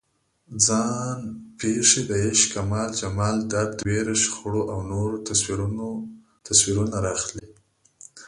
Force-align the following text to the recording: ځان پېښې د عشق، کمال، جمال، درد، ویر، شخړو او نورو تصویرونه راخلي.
ځان 0.65 1.19
پېښې 1.59 2.01
د 2.09 2.11
عشق، 2.23 2.47
کمال، 2.53 2.89
جمال، 2.99 3.37
درد، 3.51 3.73
ویر، 3.87 4.07
شخړو 4.23 4.61
او 4.73 4.79
نورو 4.91 5.17
تصویرونه 6.47 6.97
راخلي. 7.07 7.47